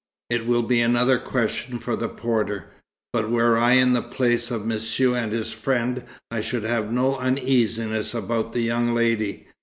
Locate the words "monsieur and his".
4.65-5.53